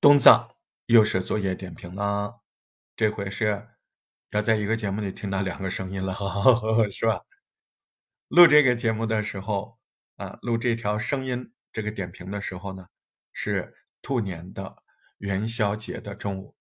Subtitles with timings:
[0.00, 0.48] 东藏
[0.86, 2.40] 又是作业点评了，
[2.96, 3.68] 这回是
[4.30, 6.14] 要在一个节目里听到两个声音了，
[6.92, 7.20] 是吧？
[8.28, 9.78] 录这个节目的时候
[10.16, 12.86] 啊，录这条声音这个点评的时候呢，
[13.32, 14.76] 是兔年的
[15.18, 16.54] 元宵节的中午。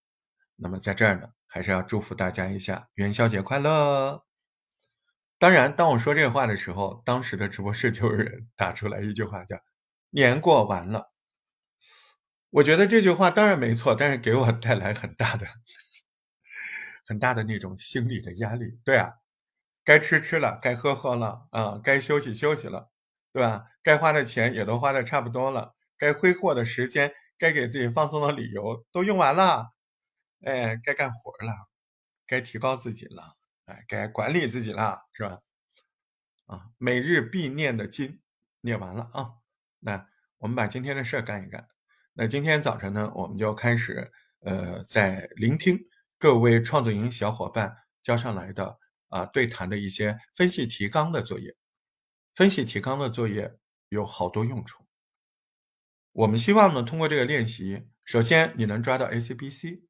[0.55, 4.23] 那么在这儿呢，还是要祝福大家一下元宵节快乐。
[5.37, 9.57] 当然，当我说这话的时候，当时的直播室就有人打出来一句话，叫
[10.09, 11.11] “年过完了”。
[12.49, 15.45] 我觉得这句话当然没错，但是给我带来很大的、
[17.05, 18.79] 很大的那种心理的压力。
[18.85, 19.13] 对啊，
[19.83, 22.89] 该吃吃了，该喝喝了，啊，该休息休息了，
[23.33, 23.65] 对吧？
[23.83, 29.73] 该花的钱也都花的差不多了，该挥霍的时间，该给自己放松的理由都用完了，
[30.41, 31.69] 哎，该干活了，
[32.25, 35.39] 该提高自己了，哎，该管理自己了，是吧？
[36.47, 38.21] 啊，每日必念的经
[38.61, 39.35] 念完了啊，
[39.79, 41.67] 那我们把今天的事儿干一干。
[42.19, 45.79] 那今天早晨呢，我们就开始，呃，在聆听
[46.17, 51.55] 各位创作营小伙伴交上来的啊对谈的一些分析提纲的作业。
[52.33, 54.87] 分析提纲的作业有好多用处。
[56.11, 59.83] 我们希望呢，通过这个练习，首先你能抓到 A、C、B、C，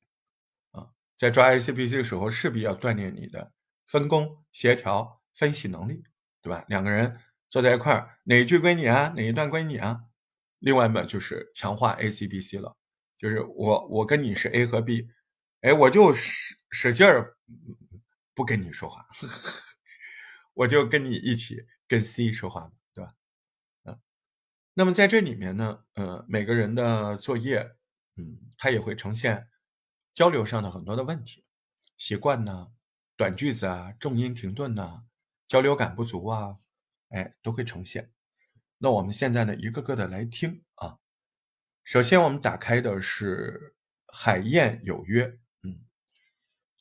[0.71, 3.53] 啊，在抓 A、C、B、C 的时候，势必要锻炼你的
[3.87, 6.03] 分工、协调、分析能力，
[6.41, 6.65] 对吧？
[6.67, 9.13] 两个人坐在一块儿，哪一句归你啊？
[9.15, 10.01] 哪一段归你啊？
[10.59, 12.75] 另外嘛，就是强化 A C B C 了，
[13.15, 15.07] 就是我我跟你是 A 和 B，
[15.61, 17.37] 哎，我就使使劲儿
[18.33, 19.07] 不跟你说话，
[20.53, 23.13] 我就跟你一起跟 C 说话嘛对吧？
[23.85, 23.99] 嗯，
[24.73, 27.75] 那么在这里面呢，呃，每个人的作业，
[28.15, 29.47] 嗯，他也会呈现
[30.13, 31.45] 交流上的很多的问题，
[31.97, 32.71] 习惯呢，
[33.15, 35.03] 短句子啊，重音停顿呐，
[35.47, 36.57] 交流感不足啊，
[37.09, 38.11] 哎，都会呈现。
[38.79, 40.99] 那我们现在呢，一个个的来听啊。
[41.83, 43.75] 首先，我们打开的是
[44.13, 45.25] 《海燕有约》。
[45.63, 45.71] 嗯，《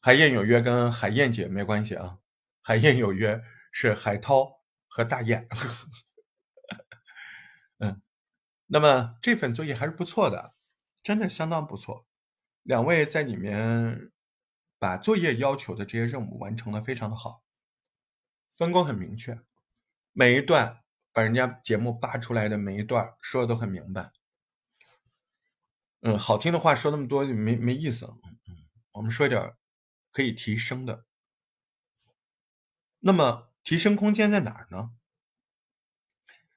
[0.03, 2.05] 海燕有约》跟海燕姐没关系啊，
[2.61, 3.37] 《海燕有约》
[3.73, 5.49] 是海涛和大雁。
[7.79, 8.03] 嗯，
[8.67, 10.53] 那么这份作业还是不错的，
[11.03, 12.07] 真的相当不错。
[12.63, 14.11] 两位在里面
[14.79, 17.43] 把作业要求的这些任务完成的非常的好，
[18.55, 19.41] 分工很明确，
[20.13, 20.83] 每一段。
[21.17, 24.13] 把人家节目扒出来的每一段说的都很明白，
[26.03, 28.19] 嗯，好听的话说那么多就没没意思了。
[28.23, 29.55] 嗯，我们说一点
[30.13, 31.07] 可以提升的。
[32.99, 34.91] 那么提升空间在哪儿呢？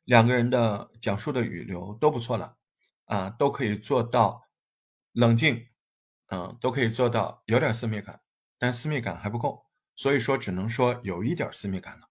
[0.04, 2.58] 两个人的讲述的语流都不错了
[3.06, 4.50] 啊，都可以做到
[5.14, 5.70] 冷静，
[6.28, 8.20] 嗯，都可以做到有点私密感，
[8.58, 12.09] 但私密感还不够，所以说只能说有一点私密感了。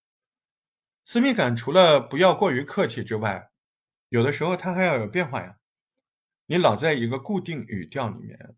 [1.10, 3.50] 私密感除了不要过于客气之外，
[4.10, 5.56] 有的时候它还要有变化呀。
[6.44, 8.54] 你老在一个固定语调里面，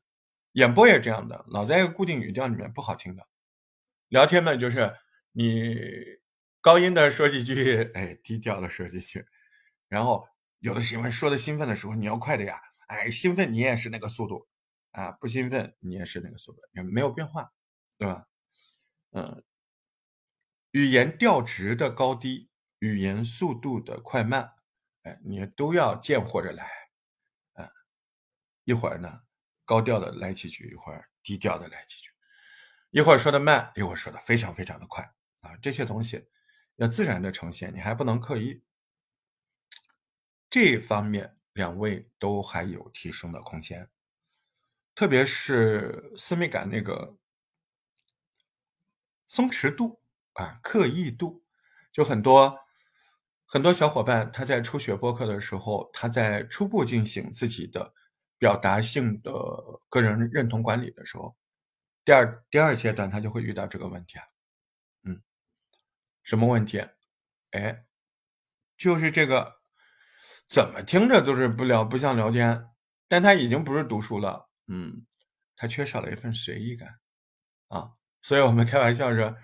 [0.54, 3.24] 演播也这样的，老在一个固定语调里面不好听的。
[4.08, 4.92] 聊天呢，就是
[5.30, 5.76] 你
[6.60, 9.24] 高音的说几句，哎，低调的说几句，
[9.86, 10.26] 然后
[10.58, 14.48] 有的时候说的兴奋的时候你要快的呀，哎，兴奋你也是那个速度
[14.90, 16.58] 啊，不兴奋你也是那个速度，
[16.92, 17.52] 没有变化，
[17.96, 18.26] 对吧？
[19.12, 19.44] 嗯。
[20.72, 22.48] 语言调值的高低，
[22.78, 24.54] 语言速度的快慢，
[25.03, 26.70] 哎，你都要见或者来，
[27.54, 27.69] 啊，
[28.64, 29.22] 一会儿呢
[29.64, 32.10] 高调的来几句，一会儿低调的来几句，
[32.91, 35.03] 一会儿说的慢，一会儿说的非常非常的快，
[35.41, 36.28] 啊，这些东西
[36.76, 38.62] 要自然的呈现，你还不能刻意。
[40.48, 43.91] 这方面两位都还有提升的空间，
[44.94, 47.16] 特别是私密感那个
[49.26, 50.00] 松弛度。
[50.34, 51.42] 啊，刻意度，
[51.92, 52.56] 就很多
[53.46, 57.92] 很多小伙伴，他在初学播客的时候，他在初步进行自己的
[58.38, 59.32] 表达性的
[59.88, 61.36] 个人认同管理的时候，
[62.04, 64.24] 第二第二阶段他就会遇到这个问题啊，
[65.02, 65.20] 嗯，
[66.22, 66.80] 什么问题？
[67.50, 67.84] 哎，
[68.78, 69.56] 就是这个
[70.48, 72.68] 怎么听着都是不聊不像聊天，
[73.08, 75.04] 但他已经不是读书了，嗯，
[75.56, 76.88] 他缺少了一份随意感
[77.66, 77.91] 啊，
[78.22, 79.36] 所以我们开玩笑说。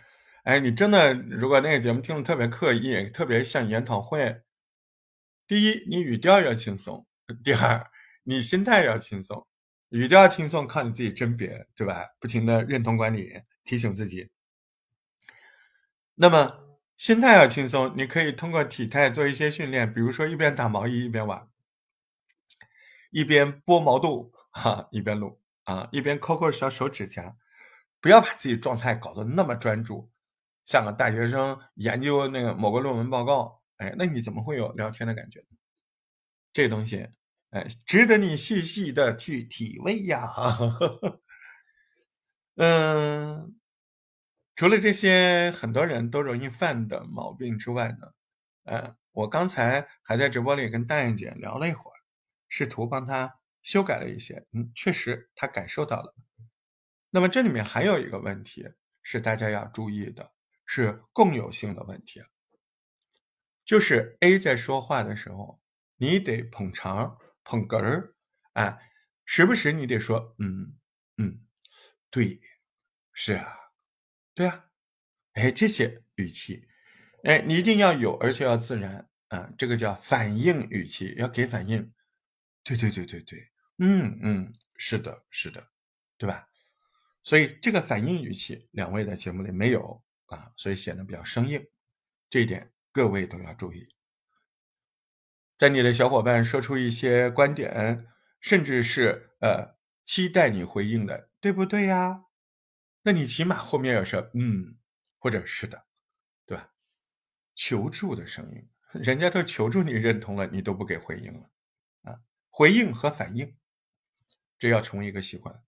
[0.46, 4.42] 哎，你真的，如果那个节目听的特别刻意，特别像研讨会，
[5.44, 7.04] 第一，你语调要轻松；
[7.42, 7.84] 第二，
[8.22, 9.44] 你心态要轻松。
[9.88, 12.04] 语调轻松靠你自己甄别，对吧？
[12.20, 13.32] 不停的认同管理，
[13.64, 14.30] 提醒自己。
[16.14, 21.48] 那么心态要轻松，你可以通过体态做一些训练，比如说一边打毛衣一边玩，
[23.10, 27.34] 一边拨毛肚哈，一边录啊，一边抠抠小手指甲，
[28.00, 30.08] 不要把自己状态搞得那么专注。
[30.66, 35.40] 像个大学生研究那个某个论文报告，哎，那你怎么会有聊天的感觉？
[36.52, 37.08] 这东西，
[37.50, 40.28] 哎，值得你细细的去体味呀。
[42.56, 43.56] 嗯，
[44.54, 48.12] 除了这些很多人都容易犯的毛病之外呢，
[48.64, 51.94] 呃，我刚才还在直播里跟大雁姐聊了一会儿，
[52.48, 54.46] 试图帮她修改了一些。
[54.52, 56.14] 嗯，确实她感受到了。
[57.10, 58.66] 那么这里面还有一个问题
[59.02, 60.32] 是大家要注意的，
[60.66, 62.22] 是共有性的问题，
[63.64, 65.62] 就是 A 在说话的时候，
[65.96, 68.14] 你得捧场、捧哏儿，
[68.52, 68.90] 哎，
[69.24, 70.76] 时不时你得说，嗯
[71.16, 71.42] 嗯。
[72.08, 72.40] 对，
[73.12, 73.54] 是啊，
[74.34, 74.70] 对啊，
[75.32, 76.66] 哎，这些语气，
[77.24, 81.92] 哎，你一定要有，而且要自然啊，这个叫反应语气，要给反应。
[82.62, 85.68] 对对对对对，嗯嗯，是的，是的，
[86.16, 86.48] 对吧？
[87.22, 91.66] 所以这个反应语气，两位在节目里没有啊，所以显得比较生硬，
[92.28, 93.88] 这一点各位都要注意。
[95.56, 98.06] 在你的小伙伴说出一些观点，
[98.40, 101.30] 甚至是呃期待你回应的。
[101.38, 102.24] 对不对呀？
[103.02, 104.78] 那你起码后面要说嗯，
[105.16, 105.86] 或者是的，
[106.44, 106.72] 对吧？
[107.54, 111.50] 求助的声音，人家都求助你认同了，你都不给回应了
[112.02, 112.18] 啊！
[112.50, 113.56] 回应和反应，
[114.58, 115.62] 这要成为一个习惯。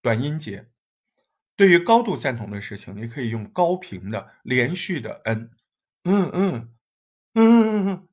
[0.00, 0.71] 短音节，
[1.56, 5.50] 对于高度赞同的事情，你可以用高频的连续的嗯
[6.04, 6.74] 嗯嗯
[7.34, 8.08] 嗯嗯嗯，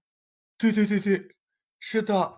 [0.58, 1.36] 对对对对，
[1.80, 2.38] 是的。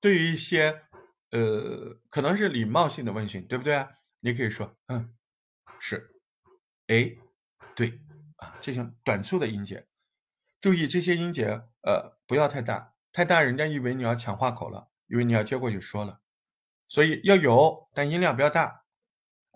[0.00, 0.82] 对于一些。
[1.30, 3.84] 呃，可能是礼貌性的问询，对不对？
[4.20, 5.12] 你可以说，嗯，
[5.80, 6.14] 是，
[6.86, 7.16] 哎，
[7.74, 8.00] 对，
[8.36, 9.86] 啊，这种短促的音节，
[10.60, 16.20] 注意这些音节，呃，不要太大，太大人家以为你要抢话口了，以为你要接过去说了，
[16.88, 18.84] 所以要有，但音量不要大，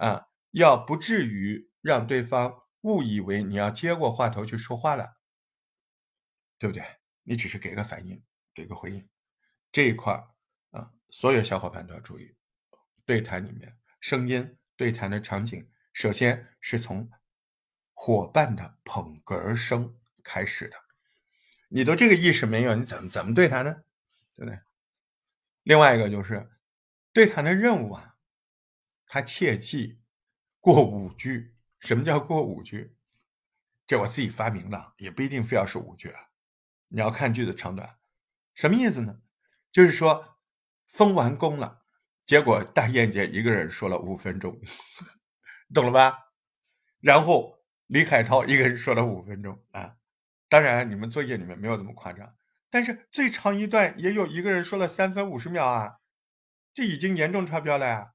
[0.00, 5.18] 啊，要不至于让对方误以为你要接过话头去说话了，
[6.58, 6.82] 对不对？
[7.22, 8.24] 你只是给个反应，
[8.54, 9.06] 给个回应，
[9.70, 10.14] 这一块
[10.70, 10.90] 啊。
[11.10, 12.34] 所有小伙伴都要注意，
[13.04, 17.10] 对谈里面声音、对谈的场景，首先是从
[17.92, 20.76] 伙伴的捧哏声开始的。
[21.68, 23.84] 你都这个意识没有，你怎么怎么对谈呢？
[24.34, 24.58] 对不对？
[25.64, 26.50] 另外一个就是
[27.12, 28.09] 对谈的任务啊，
[29.12, 30.00] 他切记
[30.60, 31.56] 过五句。
[31.80, 32.96] 什么叫过五句？
[33.84, 36.28] 这我自己发明的，也不一定非要是五句啊。
[36.88, 37.98] 你要看句子长短，
[38.54, 39.20] 什么意思呢？
[39.72, 40.38] 就是说。
[40.88, 41.84] 封完工了，
[42.26, 44.60] 结果大燕姐一个人说了五分钟，
[45.72, 46.32] 懂了吧？
[46.98, 49.98] 然后李海涛一个人说了五分钟啊。
[50.48, 52.34] 当然，你们作业里面没有这么夸张，
[52.68, 56.00] 但是最长一段也有一个人说了三分五十秒啊，
[56.74, 58.14] 这已经严重超标了呀。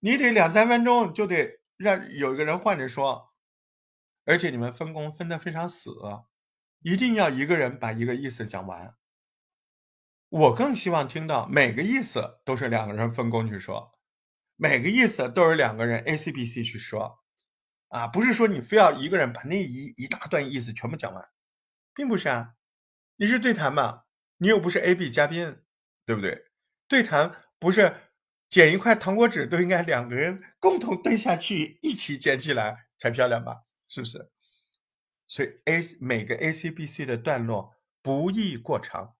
[0.00, 3.34] 你得两三分钟就得让有一个人换着说，
[4.24, 5.90] 而且你们分工分得非常死，
[6.80, 8.94] 一定要一个人把一个意思讲完。
[10.28, 13.98] 我更希望听到每个意思都是两个人分工去说，
[14.56, 17.20] 每个意思都是两个人 A C B C 去说，
[17.88, 21.28] 啊，不是说你非要一个人把那一一大段意思全部讲完，
[21.94, 22.54] 并不是啊，
[23.16, 24.02] 你是对谈嘛，
[24.38, 25.62] 你又不是 A B 嘉宾，
[26.04, 26.46] 对不对？
[26.88, 28.05] 对谈不是
[28.56, 33.64] 剪一块糖果纸都应该两个人共同蹲下去一起捡起来才漂亮吧？
[33.86, 34.30] 是不是？
[35.26, 39.14] 所以 A 每个 A C B C 的段落不宜过长。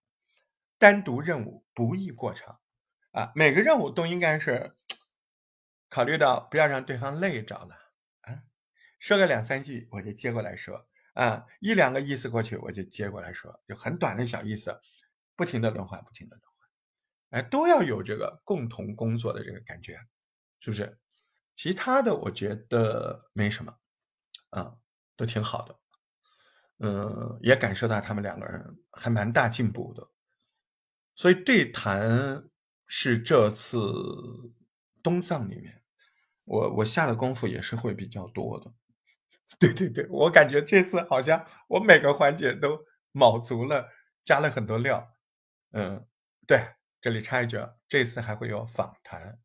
[0.79, 2.59] 单独任务不宜过长，
[3.11, 4.75] 啊，每个任务都应该是
[5.87, 7.75] 考虑到不要让对方累着了，
[8.21, 8.41] 啊，
[8.97, 14.81] 说个两三句我就接过来说，啊，一两个意思过去我就接过来说，就很短的小意思，
[15.35, 16.46] 不停的轮换，不停的轮，
[17.29, 19.99] 哎，都要有这个共同工作的这个感觉，
[20.59, 20.97] 是不是？
[21.53, 23.77] 其他的我觉得没什么，
[24.51, 24.75] 啊，
[25.15, 25.79] 都挺好的，
[26.79, 30.07] 嗯，也感受到他们两个人还蛮大进步的。
[31.15, 32.47] 所以对谈
[32.85, 33.79] 是这次
[35.01, 35.81] 东藏里面，
[36.45, 38.71] 我我下的功夫也是会比较多的。
[39.59, 42.79] 对对对，我感觉这次好像我每个环节都
[43.11, 43.89] 卯足了，
[44.23, 45.15] 加了很多料。
[45.71, 46.05] 嗯，
[46.45, 49.39] 对，这里插一句，这次还会有访谈，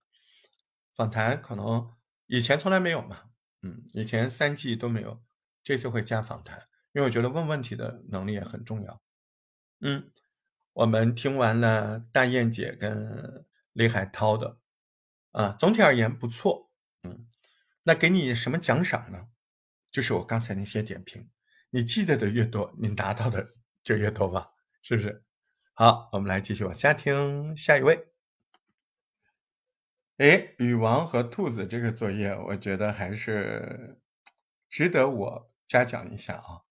[0.94, 1.94] 访谈可能
[2.26, 3.30] 以前从来没有嘛，
[3.62, 5.22] 嗯，以前三季都没有，
[5.62, 9.02] 这次会加访谈，因为我觉得问问题的能力也很重要。
[9.80, 10.10] 嗯。
[10.74, 13.44] 我们听完了大雁姐跟
[13.74, 14.56] 李海涛的，
[15.32, 16.70] 啊，总体而言不错，
[17.02, 17.28] 嗯，
[17.82, 19.28] 那给你什么奖赏呢？
[19.90, 21.28] 就是我刚才那些点评，
[21.68, 23.50] 你记得的越多，你拿到的
[23.84, 25.22] 就越多吧，是不是？
[25.74, 28.08] 好，我们来继续往下听下一位。
[30.18, 33.98] 哎，禹王和兔子这个作业，我觉得还是
[34.68, 36.62] 值得我嘉奖一下啊，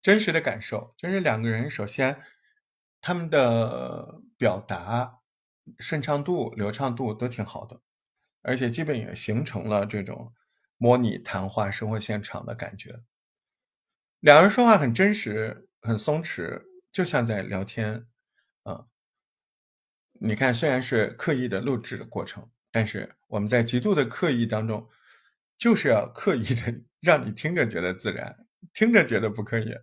[0.00, 2.22] 真实的感受就是两个人首先。
[3.00, 5.20] 他们的表达
[5.78, 7.80] 顺畅度、流畅度都挺好的，
[8.42, 10.32] 而且基本也形成了这种
[10.76, 13.02] 模拟谈话、生活现场的感觉。
[14.18, 18.06] 两人说话很真实、很松弛，就像在聊天。
[20.20, 24.88] 你看，虽然是刻意的录制的过程，但是我们在极度的刻意当中，
[25.58, 29.74] 就是要刻意的让你听着觉得自然，听着觉得不刻意。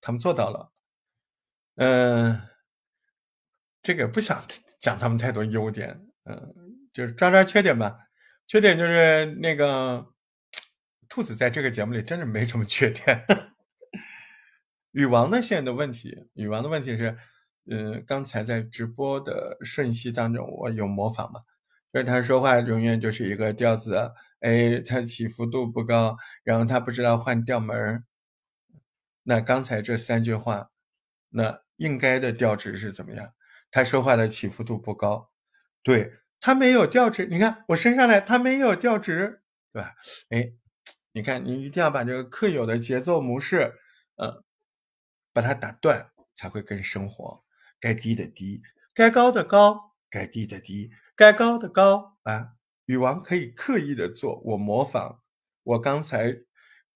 [0.00, 0.72] 他们做到了。
[1.76, 2.40] 嗯，
[3.82, 4.42] 这个不想
[4.80, 6.54] 讲他们太多优点，嗯，
[6.92, 7.98] 就是抓抓缺点吧。
[8.46, 10.06] 缺点就是那个
[11.08, 13.24] 兔子在这个节目里真的没什么缺点。
[14.92, 17.16] 女王的，现的问题，女王的问题是。
[17.70, 21.40] 嗯，刚才在直播的瞬息当中，我有模仿嘛？
[21.92, 28.04] 就是他说话永远就是一个调子，哎，他起伏度不高，然后他不知道换调门儿
[29.22, 30.70] 那刚才这三句话，
[31.30, 33.32] 那应该的调值是怎么样？
[33.70, 35.30] 他说话的起伏度不高，
[35.82, 37.26] 对他没有调值。
[37.26, 39.42] 你看我升上来，他没有调值，
[39.72, 39.94] 对吧？
[40.30, 40.52] 哎，
[41.12, 43.74] 你看你一定要把这个刻有的节奏模式，
[44.16, 44.42] 呃，
[45.32, 47.43] 把它打断，才会更生活。
[47.84, 48.62] 该低的低，
[48.94, 52.54] 该高的高，该低的低，该高的高啊！
[52.86, 55.18] 女王可以刻意的做，我模仿，
[55.64, 56.34] 我刚才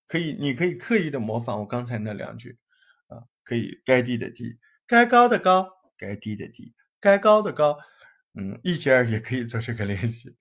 [0.07, 2.57] 可以，你可以刻意的模仿我刚才那两句
[3.05, 7.77] 啊，可以该低的低，该高的高，该低的低，该高的高。
[8.33, 10.35] 嗯，一杰儿也可以做这个练习。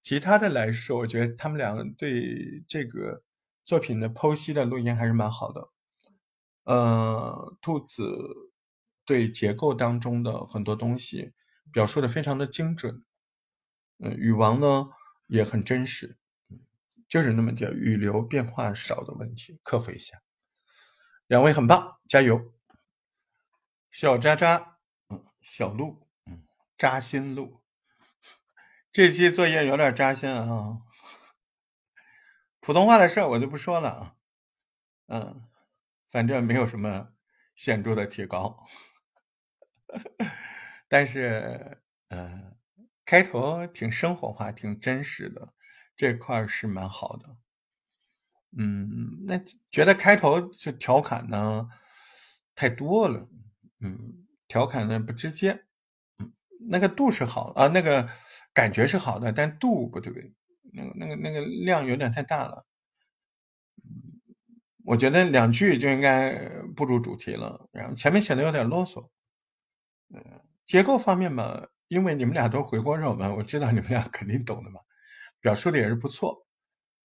[0.00, 3.22] 其他的来说，我觉得他们两个对这个
[3.64, 5.68] 作品的剖析的录音还是蛮好的。
[6.64, 8.50] 嗯，兔子。
[9.04, 11.32] 对结构当中的很多东西
[11.72, 13.04] 表述的非常的精准，
[13.98, 14.90] 嗯，语王呢
[15.26, 16.18] 也很真实，
[17.08, 20.22] 就是那么点语流变化少的问题，克服一下。
[21.26, 22.52] 两位很棒，加油！
[23.90, 24.78] 小渣渣，
[25.08, 26.44] 嗯，小鹿，嗯，
[26.76, 27.62] 扎心鹿，
[28.92, 30.82] 这期作业有点扎心啊。
[32.60, 34.16] 普通话的事儿我就不说了啊，
[35.06, 35.48] 嗯，
[36.10, 37.08] 反正没有什么
[37.56, 38.64] 显著的提高。
[40.88, 42.54] 但是，呃，
[43.04, 45.54] 开头挺生活化、挺真实的，
[45.96, 47.36] 这块是蛮好的。
[48.56, 51.68] 嗯，那觉得开头就调侃呢
[52.54, 53.26] 太多了，
[53.80, 55.64] 嗯，调侃呢不直接，
[56.18, 56.32] 嗯，
[56.68, 58.06] 那个度是好啊，那个
[58.52, 60.34] 感觉是好的，但度不对，
[60.74, 62.66] 那个那个那个量有点太大了。
[63.84, 64.20] 嗯，
[64.84, 66.34] 我觉得两句就应该
[66.76, 69.08] 步入主题了，然后前面显得有点啰嗦。
[70.14, 74.80] 嗯，结构方面嘛，因为你们俩都回过肉嘛，我知道你们俩肯定懂的嘛，
[75.40, 76.46] 表述的也是不错，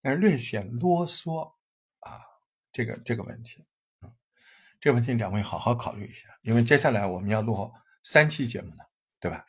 [0.01, 1.53] 但是略显啰嗦
[1.99, 2.19] 啊，
[2.71, 3.65] 这个这个问题，
[4.01, 4.13] 嗯，
[4.79, 7.71] 这个问题两位好好考虑一下，因为接下来我们要录
[8.03, 8.83] 三期节目呢，
[9.19, 9.45] 对吧？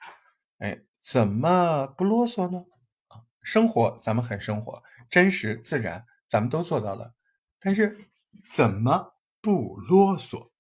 [0.59, 2.65] 哎，怎么不啰嗦呢？
[3.09, 7.15] 啊，生活咱们很生活，真实自然，咱们都做到了，
[7.59, 8.09] 但是
[8.49, 10.50] 怎么不啰嗦？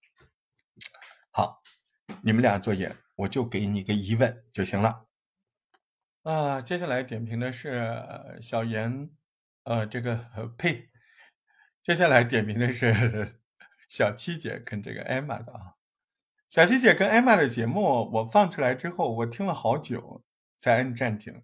[1.30, 1.62] 好。
[2.22, 5.06] 你们俩作业，我就给你个疑问就行了。
[6.22, 9.10] 啊，接下来点评的是小严，
[9.64, 10.26] 呃，这个
[10.58, 10.90] 呸，
[11.82, 13.40] 接下来点评的是
[13.88, 15.74] 小七姐跟这个艾玛的啊。
[16.48, 20.24] 小七姐跟艾玛的节目，我放出来之后，我听了好久
[20.58, 21.42] 才摁暂停。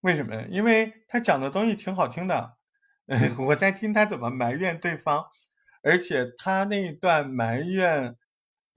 [0.00, 0.42] 为什么？
[0.48, 2.56] 因为他讲的东西挺好听的。
[3.06, 5.26] 嗯，我在听他怎么埋怨对方，
[5.82, 8.16] 而且他那一段埋怨。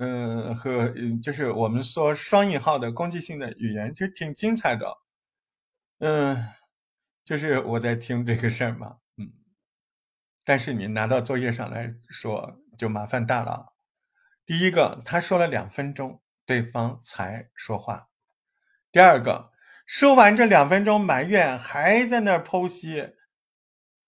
[0.03, 0.91] 嗯，和，
[1.21, 4.97] 就是我们说双引号的攻击性的语言，就挺精彩的。
[5.99, 6.43] 嗯，
[7.23, 9.31] 就是我在听这个事儿嘛，嗯。
[10.43, 13.73] 但是你拿到作业上来说，就麻烦大了。
[14.43, 18.09] 第一个，他说了两分钟，对方才说话；
[18.91, 19.51] 第二个，
[19.85, 23.13] 说完这两分钟埋怨，还在那儿剖析。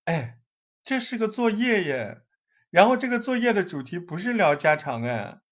[0.05, 0.39] 哎，
[0.83, 2.23] 这是个作业耶。
[2.71, 5.42] 然后这个作业的主题不是聊家常哎。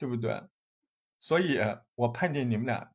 [0.00, 0.42] 对不对？
[1.20, 1.60] 所以
[1.94, 2.92] 我判定你们俩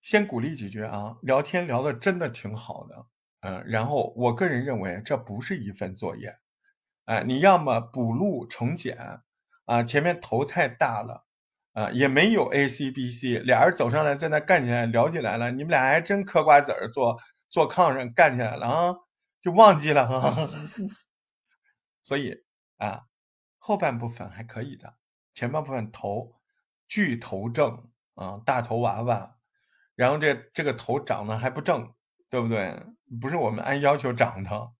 [0.00, 3.06] 先鼓励几句啊，聊天聊的真的挺好的，
[3.40, 6.38] 嗯，然后我个人认为这不是一份作业，
[7.04, 9.20] 哎，你要么补录重剪，
[9.66, 11.26] 啊，前面头太大了，
[11.74, 18.94] 啊，也没有 A C B C，俩人走上来在那干起来聊起来了，你们俩还真嗑瓜子儿坐坐炕上干起来了啊，
[19.42, 20.34] 就忘记了哈
[22.00, 22.34] 所以
[22.78, 23.02] 啊，
[23.58, 24.97] 后半部分还可以的。
[25.38, 26.34] 前半部分头
[26.88, 29.36] 巨头正啊，大头娃娃，
[29.94, 31.94] 然后这这个头长得还不正，
[32.28, 32.76] 对不对？
[33.20, 34.72] 不是我们按要求长的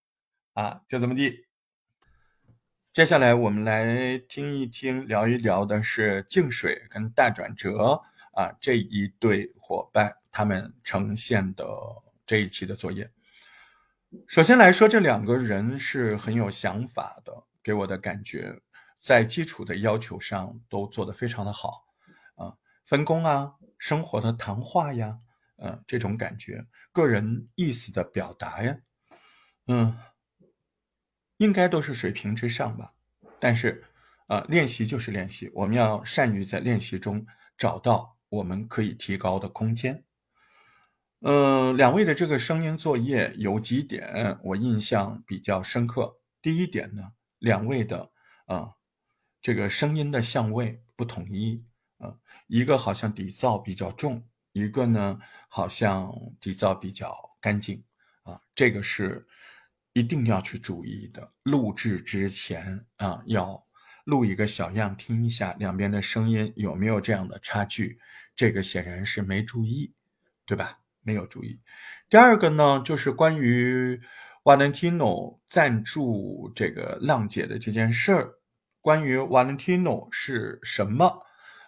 [0.55, 1.47] 啊，就这么地。
[2.93, 11.65] 接下来我们来听一听、聊一聊的是静水跟大转折啊这一对伙伴他们呈现的
[12.27, 13.09] 这一期的作业。
[14.27, 18.61] 首先来说，这两个人是很有想法的，给我的感觉
[18.99, 21.87] 在基础的要求上都做得非常的好
[22.35, 25.21] 啊，分工啊，生活的谈话呀，
[25.57, 28.78] 呃，这种感觉，个人意思的表达呀，
[29.67, 29.99] 嗯。
[31.40, 32.95] 应该都是水平之上吧，
[33.38, 33.85] 但是，
[34.26, 37.25] 呃，练习就是练习，我们要善于在练习中
[37.57, 40.02] 找到我们可以提高的空间。
[41.21, 46.19] 嗯，两位的这个声音作业有几点我印象比较深刻。
[46.43, 48.11] 第一点呢，两位的
[48.47, 48.73] 啊，
[49.40, 51.64] 这个声音的相位不统一，
[51.99, 52.16] 啊，
[52.47, 55.18] 一个好像底噪比较重，一个呢
[55.49, 57.85] 好像底噪比较干净，
[58.23, 59.26] 啊，这个是。
[59.95, 63.66] 一定要去注意的，录制之前啊，要
[64.04, 67.99] 录一个小样听一下两边的声音有没有这样的差距。
[68.37, 69.92] 这个显然是没注意，
[70.47, 70.78] 对吧？
[71.00, 71.61] 没有注意。
[72.09, 74.00] 第二个呢，就是关于
[74.45, 78.38] Valentino 赞助这个浪姐的这件事儿。
[78.88, 81.23] 关于 Valentino 是什么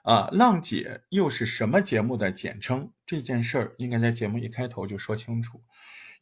[0.05, 0.31] 啊？
[0.33, 2.93] 浪姐又是什么节目的简称？
[3.05, 5.63] 这件事儿应该在节目一开头就说清楚。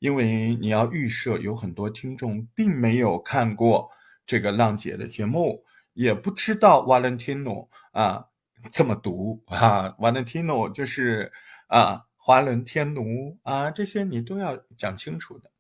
[0.00, 3.90] 因为你要预设有很多听众并没有看过
[4.26, 5.62] 这个浪姐的节目，
[5.92, 8.24] 也不知道 Valentino 啊
[8.72, 11.30] 这么读啊，Valentino 就是
[11.68, 15.52] 啊华伦天奴啊，这些你都要讲清楚的。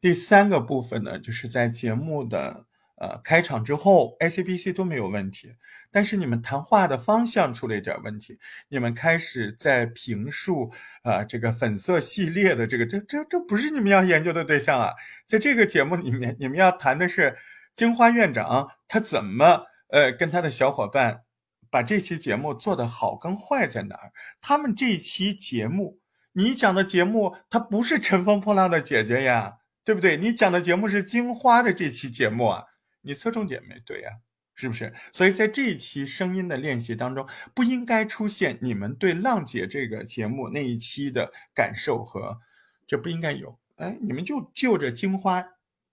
[0.00, 2.66] 第三个部分呢，就是在节目的。
[3.00, 5.54] 呃，开场之后，A、C、B、C 都没有问题，
[5.90, 8.38] 但是你们谈话的方向出了一点问题。
[8.68, 10.70] 你们开始在评述
[11.02, 14.92] 啊，这个粉色系列的这个，这这这不是你们要研究的对象啊。
[15.26, 17.38] 在这个节目里面，你们要谈的是
[17.74, 21.22] 金花院长他怎么呃跟他的小伙伴
[21.70, 24.12] 把这期节目做得好跟坏在哪儿。
[24.42, 26.00] 他们这期节目，
[26.34, 29.54] 你讲的节目，它不是乘风破浪的姐姐呀，
[29.86, 30.18] 对不对？
[30.18, 32.64] 你讲的节目是金花的这期节目啊。
[33.02, 34.10] 你侧重点没对呀，
[34.54, 34.92] 是不是？
[35.12, 42.40] 所以在这一期声音的练习当中，不应该出现你们对浪姐这个节目那一期的感受和，
[42.86, 43.58] 这不应该有。
[43.76, 45.44] 哎，你们就就着金花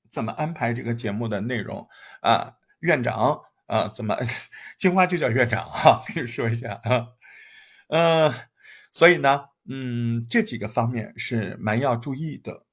[0.09, 1.87] 怎么安排这个节目的内容
[2.21, 2.55] 啊？
[2.79, 4.17] 院长啊，怎么
[4.77, 6.03] 金花就叫院长啊？
[6.13, 7.07] 跟你说一下啊，
[7.87, 8.33] 呃，
[8.91, 12.65] 所以呢，嗯，这几个方面是蛮要注意的，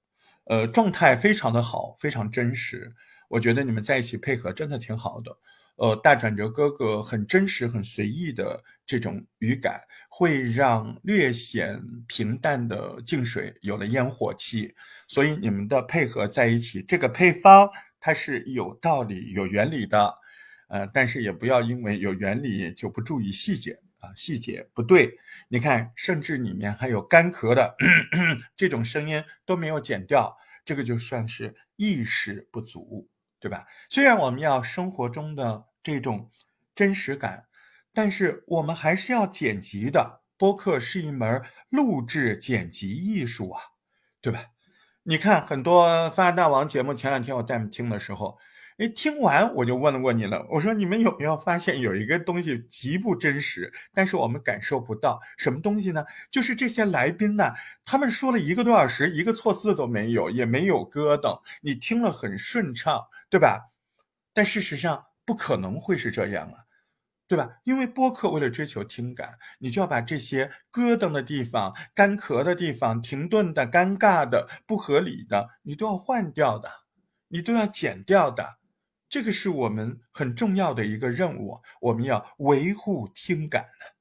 [0.46, 2.94] 呃，状态非常的好，非常真实。
[3.34, 5.36] 我觉得你们在一起配合真的挺好的，
[5.74, 14.72] 呃，大转折哥哥很真实、很随意的这种语感，会让略显平淡的静水有了烟火气，
[15.08, 17.68] 所以你们的配合在一起，这个配方
[17.98, 20.14] 它是有道理、有原理的，
[20.68, 25.18] 呃，但是也不要因为有原理就不注意细节啊，细节不对，
[25.48, 27.74] 你看，甚至里面还有干咳的
[28.54, 33.08] 这种声音都没有剪掉，这个就算是意识不足。
[33.44, 33.66] 对吧？
[33.90, 36.30] 虽然我们要生活中的这种
[36.74, 37.44] 真实感，
[37.92, 40.22] 但是我们还是要剪辑的。
[40.38, 43.60] 播客是一门录制剪辑艺术啊，
[44.22, 44.46] 对吧？
[45.02, 48.38] 你看很多发大王节目，前两天我带你们听的时候。
[48.76, 50.44] 哎，听完我就问过你了。
[50.50, 56.04] 我说你们有没有发现有一个东西极不真实，但是我们感受不到什么东西呢？
[56.28, 57.52] 就是这些来宾呢，
[57.84, 63.00] 他们说了一个多小时，一个错字都没有，也没有咯噔，你听了很顺畅，
[63.34, 63.68] 对吧？
[64.32, 66.66] 但事实上不可能会是这样啊，
[67.26, 67.56] 对吧？
[67.64, 76.68] 因为播客为了追求听感，你就要把这些咯噔的地方、干咳的地方、停顿的、尴尬的、不合理的，你都要换掉的，
[77.26, 78.60] 你都要剪掉的。
[79.08, 83.96] 这个是我们很重要的一个任务，我们要维护听感的。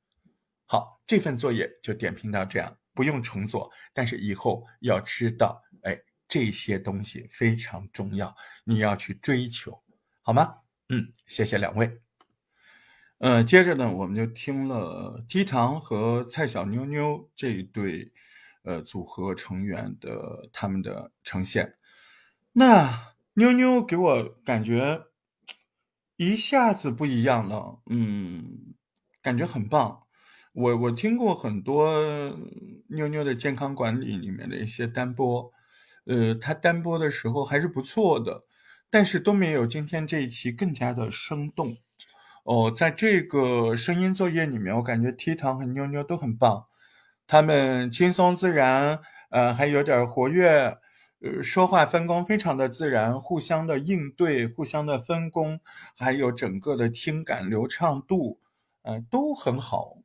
[0.68, 5.64] 好，这份作业就点评到这样，不用重做，但是以后要知道，
[6.34, 9.84] 这些东西非常重要，你要去追求，
[10.24, 10.62] 好吗？
[10.90, 12.02] 嗯，谢谢两位。
[13.20, 18.12] 呃，接着呢，我们就听了姬糖和蔡小妞妞这一对
[18.64, 21.76] 呃组合成员的他们的呈现，
[22.54, 23.14] 那。
[23.36, 25.06] 妞妞给我感觉
[26.18, 28.76] 一下子不一样了，嗯，
[29.24, 30.04] 感觉很棒。
[30.54, 32.38] 我我听过很多
[32.90, 35.52] 妞妞的健康管理里面的一些单播，
[36.06, 38.44] 呃，他单播的时候还是不错的，
[38.90, 41.78] 但是都没有今天这一期更加的生动。
[42.44, 46.66] 哦，在这个声音作业里面，我感觉 T 糖和妞妞都很棒，
[47.26, 50.78] 他们轻松自然，呃，还有点活跃。
[51.26, 55.62] 呃，说话分工非常的自然，互相的应对，互相的分工，
[55.98, 58.42] 还有整个的听感流畅度，
[58.82, 60.00] 呃，都很好。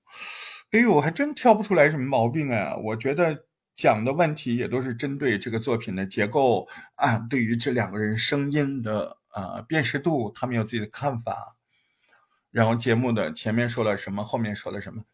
[0.70, 2.76] 哎呦，还真挑不出来什么毛病啊！
[2.76, 3.46] 我觉得
[3.78, 11.56] 讲的问题也都是针对这个作品的结构啊，对于这两个人声音的啊辨识度，他们有自己的看法。
[12.50, 15.04] 然后节目的前面说了什么，后面说了什么，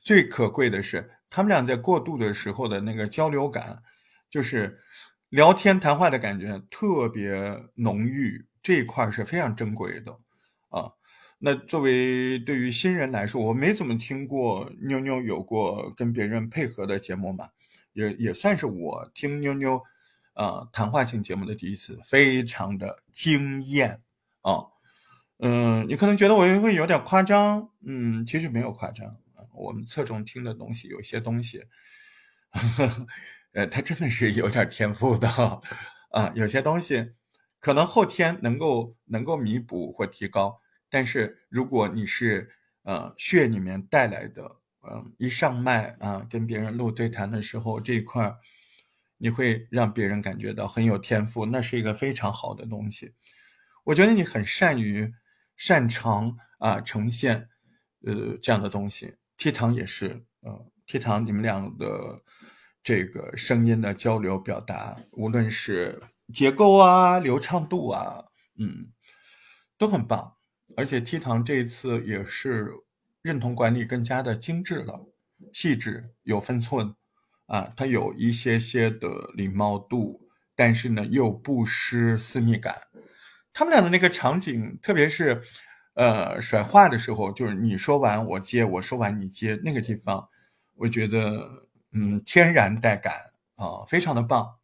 [0.00, 3.82] 最可贵的是他们俩在过渡的时候的那个交流感，
[4.30, 4.80] 就是。
[5.30, 7.34] 聊天谈话的感觉特别
[7.74, 10.12] 浓郁，这一块是非常珍贵的
[10.68, 10.92] 啊。
[11.40, 17.48] 那作为对于新人来说，我没怎么听过妞妞有过跟别人配合的节目嘛，
[17.96, 19.82] 也也算是我听妞妞
[20.34, 24.02] 啊谈话性节目的第一次，非常的惊艳
[24.42, 24.66] 啊。
[25.38, 29.16] 嗯，你可能觉得我会有点夸张，嗯，其实没有夸张。
[29.54, 31.64] 我们侧重听的东西，有些东西。
[33.52, 35.28] 呃，他真的是有点天赋的
[36.10, 37.12] 啊，有些东西
[37.58, 42.50] 可能后天能够能够弥补或提高，但是如果你是
[42.82, 44.55] 呃血里面带来的，
[44.90, 48.34] 嗯，一上麦啊，跟别人录对谈的时候这一块，
[49.18, 53.14] 你会让别人感觉到很有天赋，那是一个非常好的东西。
[53.84, 55.12] 我觉得你很善于
[55.56, 57.48] 擅长啊呈现
[58.02, 62.22] 呃这样的东西，T 糖也是，呃，T 糖你们俩的。
[62.88, 68.26] 这个声音的交流表达，无论是结构啊、流畅度啊，
[68.60, 68.92] 嗯，
[69.76, 70.36] 都很棒。
[70.76, 72.70] 而且 T 堂这一次也是
[73.26, 75.08] 认同管理更加的精致了、
[75.52, 76.94] 细致、有分寸
[77.46, 77.72] 啊。
[77.76, 82.74] 它有一些些的礼貌度，但是呢又不失私密感。
[83.52, 85.42] 他们俩的那个场景，特别是
[85.94, 90.28] 呃甩话的时候，就是你说完我接，我说完你接，那个地方，
[90.76, 91.66] 我觉得。
[91.98, 93.14] 嗯，天然带感
[93.54, 94.56] 啊，非常的棒，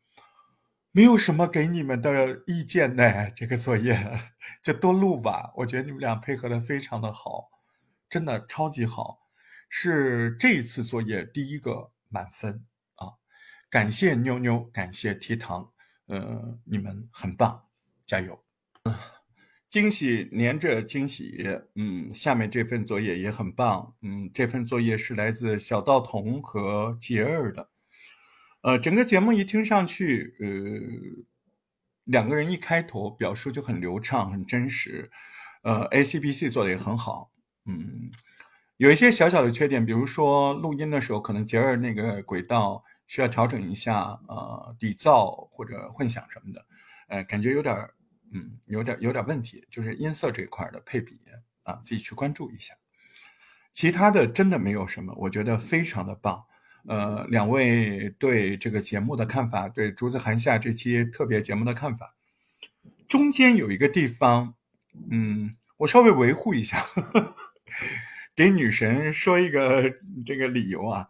[0.91, 3.31] 没有什么给你们的意见呢。
[3.31, 3.99] 这个作业
[4.63, 7.49] 就多录吧，我觉得你们俩配合的非常的好，
[8.13, 9.21] 真的超级好，
[9.71, 13.17] 是这一次作业第一个满分啊！
[13.71, 15.73] 感谢妞妞，感谢提糖，
[16.09, 17.69] 呃，你们很棒，
[18.05, 18.45] 加油！
[19.71, 21.43] 惊喜连着惊喜，
[21.75, 27.71] 嗯，下面这份作业也很棒，嗯，这份作业是来自小道童和杰儿的，
[28.61, 31.25] 呃，整个节目一听上去，呃，
[32.05, 35.11] 两个人一开头表述就很流畅、很真实，
[35.63, 37.32] 呃，A C B C 做的也很好，
[37.67, 38.11] 嗯，
[38.77, 46.67] 有一些小小的缺点，比如说录音的时候可能杰尔那个轨道需要调整一下，呃，底噪或者混响什么的，
[47.09, 47.77] 呃，感觉有点。
[48.35, 51.21] 嗯，有点有点问题，就是音色这一块的配比
[51.65, 52.73] 啊，自己去关注一下。
[53.75, 56.47] 其他的真的没有什么，我觉得非常的棒。
[56.89, 62.15] 呃，两位对这个节目的看法，对《竹子寒夏》这期特别节目的看法，
[63.07, 64.55] 中间有一个地方，
[65.11, 67.35] 嗯，我稍微维护一下，呵呵
[68.37, 71.09] 给女神说一个这个理由啊。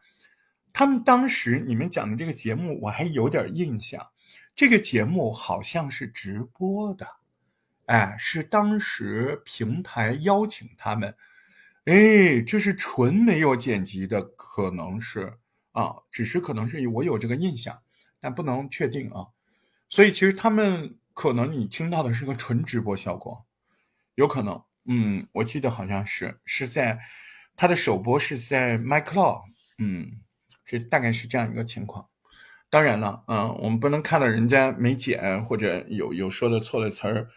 [0.73, 4.09] 他们当时你们讲的这个节目，我还有点印象。
[4.55, 7.07] 这个节目好像是直播的，
[7.87, 11.17] 哎，是当时平台邀请他们，
[11.85, 15.39] 哎，这是纯没有剪辑的，可能是
[15.73, 17.83] 啊，只是可能是我有这个印象，
[18.21, 19.29] 但不能确定啊。
[19.89, 23.47] 所以其实他们可能你听到的是个纯直播效果，
[24.15, 26.99] 有可能，嗯，我记得好像是是在
[27.57, 29.43] 他的首播是在 MyCloud，
[29.79, 30.21] 嗯，
[30.65, 32.09] 是大概是这样一个情况。
[32.71, 37.29] 当然了，嗯，我们不能看到人家没剪或者有有说的错的词儿，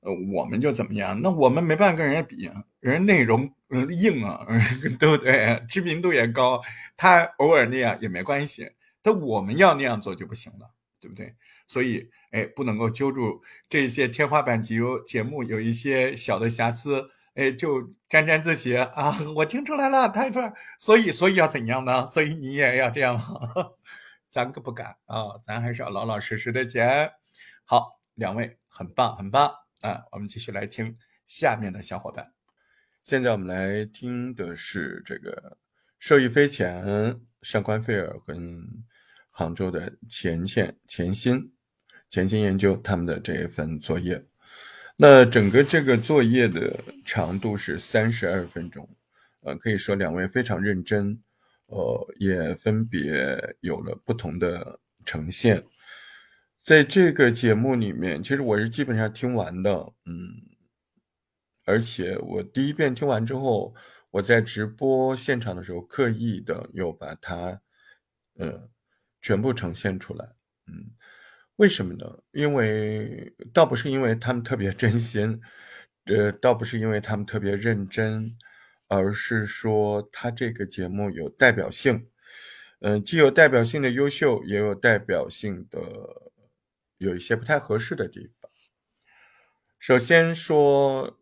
[0.00, 1.20] 呃，我们就怎么样？
[1.22, 3.48] 那我们没办法跟人家比啊，人家内容
[3.90, 4.44] 硬啊，
[4.98, 5.62] 对不对？
[5.68, 6.60] 知名度也高，
[6.96, 8.68] 他偶尔那样也没关系，
[9.00, 10.71] 但我们要那样做就不行了，
[11.02, 11.34] 对不对？
[11.66, 19.18] 所以，哎，不能够揪住这些天花板级节目有一些小的瑕疵，哎，就沾沾自喜啊！
[19.34, 22.06] 我听出来了，太错，所以，所以要怎样呢？
[22.06, 23.20] 所以你也要这样。
[24.30, 27.10] 咱可不敢啊，咱还是要老老实实的剪。
[27.64, 30.04] 好，两位很棒，很棒啊！
[30.12, 32.32] 我们继续来听下面的小伙伴。
[33.02, 35.58] 现在我们来听的是这个
[35.98, 38.62] 受益匪浅、上官菲尔跟
[39.32, 41.50] 杭州的钱钱钱鑫、
[42.08, 44.24] 钱鑫研究他们的这一份作业。
[44.96, 46.72] 那整个这个作业的
[47.04, 48.88] 长度是三十二分钟，
[49.40, 51.20] 呃，可以说两位非常认真。
[51.66, 55.64] 呃，也分别有了不同的呈现，
[56.62, 59.72] 在这个节目里面，其实我是基本上听完的，
[60.04, 60.42] 嗯，
[61.64, 63.74] 而且我第一遍听完之后，
[64.10, 67.62] 我在直播现场的时候，刻意的又把它，
[68.34, 68.68] 呃，
[69.22, 70.26] 全部呈现出来，
[70.66, 70.90] 嗯，
[71.56, 72.18] 为什么呢？
[72.32, 75.40] 因为倒不是因为他们特别真心，
[76.06, 78.36] 呃，倒不是因为他们特别认真，
[78.88, 82.08] 而是说他这个节目有代表性，
[82.80, 85.80] 嗯，既有代表性的优秀，也有代表性的
[86.98, 88.50] 有一些不太合适的地方。
[89.78, 91.18] 首先说，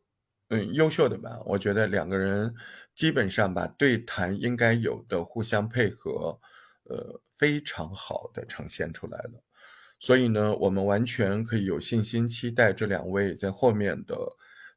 [0.48, 2.54] 嗯，优秀的吧，我觉得两个人
[2.94, 6.40] 基本上把对谈应该有的互相配合，
[6.84, 9.42] 呃，非常好的呈现出来了。
[9.98, 14.14] 所以呢，我们完全可以有信心期待这两位在后面的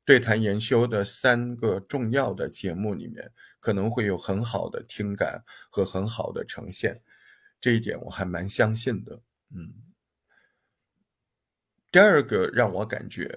[0.06, 7.02] 对谈研修的三个重要的节目里面，可能会有很好的听感和很好的呈现。
[7.60, 9.21] 这一点我还蛮相信的。
[9.56, 9.73] 嗯，
[11.91, 13.28] 第二个让我感觉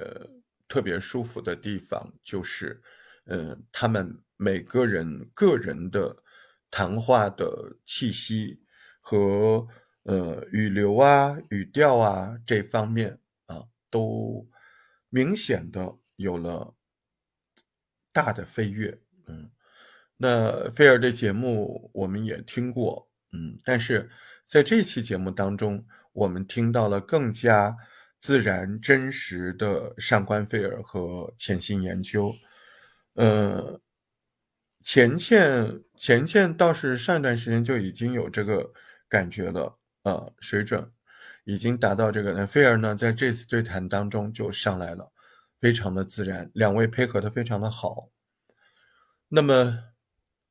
[0.68, 2.80] 特别舒服的地方就是，
[3.26, 6.22] 嗯，他们每个人个人的
[6.70, 8.60] 谈话的气息
[9.06, 9.66] 和。
[10.08, 14.48] 呃，语流啊，语调啊，这方面啊，都
[15.08, 16.76] 明显的有了
[18.12, 19.00] 大的飞跃。
[19.26, 19.50] 嗯，
[20.16, 24.08] 那菲尔的节目我们也听过，嗯，但是
[24.44, 27.76] 在这期节目当中，我们听到了更加
[28.20, 32.32] 自然、真实的上官菲尔和潜心研究。
[33.14, 33.80] 呃，
[34.84, 38.72] 钱倩，钱倩倒是上一段时间就已经有这个
[39.08, 39.78] 感觉了。
[40.02, 40.92] 呃，水准
[41.44, 42.32] 已经达到这个。
[42.32, 45.12] 那菲尔呢，在这次对谈当中就上来了，
[45.60, 48.10] 非常的自然，两位配合的非常的好。
[49.28, 49.90] 那么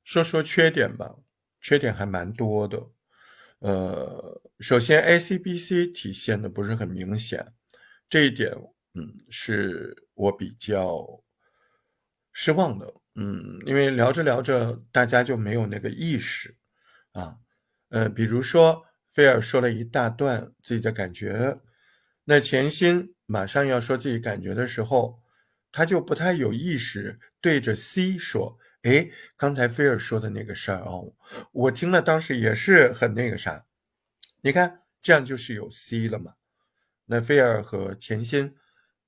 [0.04, 1.15] 说说缺点吧，
[1.62, 2.88] 缺点还蛮多的。
[3.60, 7.54] 呃，首先 ACBC 体现的不是很明显，
[8.10, 8.52] 这一点，
[8.94, 11.24] 嗯，是我比较
[12.34, 12.94] 失望的。
[13.15, 16.58] 嗯，因为聊着聊着，大家就没有那个意识
[17.13, 17.38] 啊。
[17.89, 18.86] 呃，比如说。
[19.12, 21.62] 菲尔说了一大段自己的感觉，
[22.26, 25.21] 那钱鑫马上要说自己感觉的时候，
[25.71, 31.13] 他就不太有意识对着 C 说：“哎，刚才菲尔说的那个事儿哦，
[31.54, 33.65] 我听了当时也是很那个啥。
[34.41, 36.34] 你看，这样就是有 C 了嘛？
[37.06, 38.54] 那菲尔和钱鑫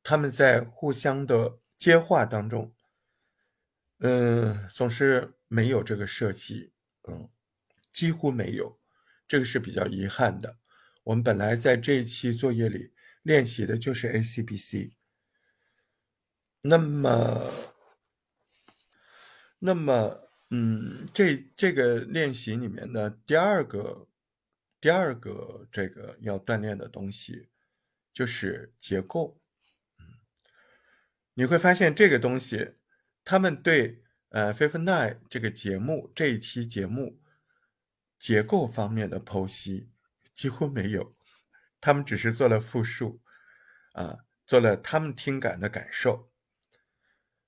[0.03, 2.73] 他们在互相的接话当中，
[3.99, 6.71] 嗯，总是没有这个设计，
[7.09, 7.29] 嗯，
[7.97, 8.79] 几乎没有。”
[9.27, 10.57] 这个是比较遗憾的。
[11.03, 14.93] 我们本来在这一期作业里练习的就是 ACBC。
[16.62, 17.51] 那么，
[19.60, 24.07] 那么，嗯，这这个练习里面的第二个，
[24.79, 27.49] 第二个这个要锻炼的东西
[28.13, 29.41] 就是结构。
[29.99, 30.05] 嗯，
[31.33, 32.75] 你会发现这个东西，
[33.25, 37.19] 他们对呃《Fifth Night》这个节目这一期节目。
[38.19, 39.89] 结构方面的剖析
[40.34, 41.15] 几乎没有，
[41.80, 43.21] 他们只是做了复述，
[43.93, 46.32] 啊，做了他们听感的感受，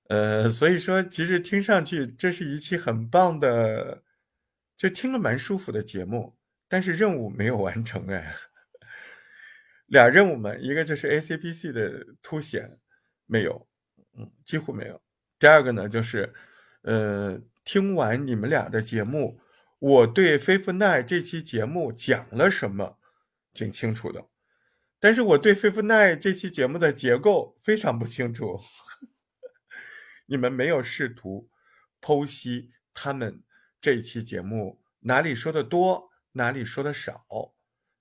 [0.10, 4.03] 呃，所以说其实听上去这是一期很棒的，
[4.77, 8.36] 就听了蛮舒服的节目，但是任务没有完成哎，
[9.88, 12.79] 俩任务嘛，一个就是 ACPC 的凸显
[13.25, 13.67] 没有，
[14.17, 15.01] 嗯，几乎没有，
[15.39, 16.34] 第二个呢就是，
[16.84, 19.39] 呃，听完你们俩的节目。
[19.79, 22.99] 我对《菲夫奈》这期节目讲了什么，
[23.53, 24.27] 挺清楚的，
[24.99, 28.59] 但是我对《菲夫奈》这期节目的结构非常不清楚。
[30.27, 31.49] 你们没有试图
[32.01, 33.41] 剖析他们
[33.79, 37.25] 这一期节目哪里说的多，哪里说的少，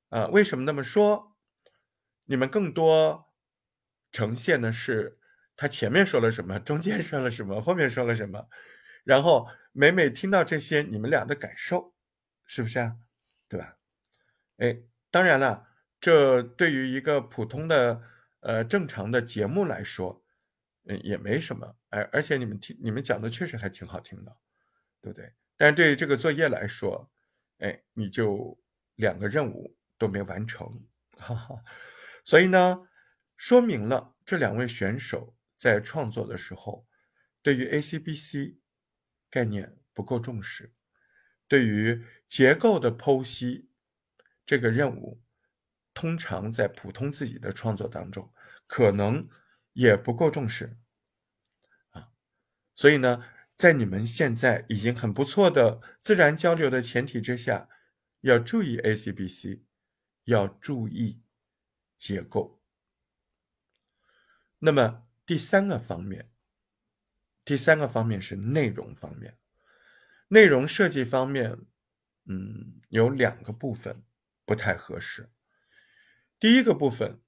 [0.08, 1.36] 啊，为什么那么说？
[2.24, 3.32] 你们更多
[4.10, 5.20] 呈现的是
[5.56, 8.48] 他前面说了什么，中间说了什么，后面说了什么。
[9.04, 11.94] 然后每每听到这些，你们俩的感受
[12.44, 12.96] 是不是啊？
[13.48, 13.78] 对吧？
[14.56, 15.68] 哎，当然了，
[16.00, 18.02] 这对于一个普通的
[18.40, 20.24] 呃正常的节目来说，
[20.86, 21.76] 嗯，也没什么。
[21.90, 24.36] 哎，而且你们听你们讲的确实还挺好听的，
[25.00, 25.32] 对不对？
[25.56, 27.08] 但是对于这个作业来说，
[27.58, 28.60] 哎，你就
[28.96, 30.84] 两个任务都没完成，
[31.18, 31.54] 哈哈。
[32.24, 32.88] 所以呢，
[33.36, 36.84] 说明了这两位选手在创作的时候，
[37.44, 38.57] 对于 ACBC。
[39.30, 40.72] 概念不够重视，
[41.46, 43.70] 对于结构的剖析
[44.46, 45.22] 这个任务，
[45.92, 48.32] 通常在普通自己的创作当中，
[48.66, 49.28] 可能
[49.72, 50.78] 也不够重视
[51.90, 52.12] 啊。
[52.74, 53.24] 所以呢，
[53.56, 57.68] 在你们现在已经很不错的自然交流的前提之下，
[58.20, 59.62] 要注意 ACBC，
[60.24, 61.22] 要注意
[61.96, 62.62] 结构。
[64.60, 66.30] 那么第三个方面。
[67.48, 69.38] 第三个方面是内容方面，
[70.28, 71.56] 内容设计方面，
[72.26, 74.02] 嗯，有两个部分
[74.44, 75.30] 不太合适。
[76.38, 77.22] 第一个部分，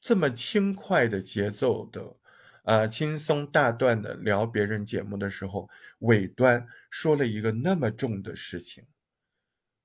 [0.00, 2.16] 这么轻快的节奏的，
[2.62, 8.86] 啊，轻松大段的聊别人节目的时候，尾端说了一个那么重的事情，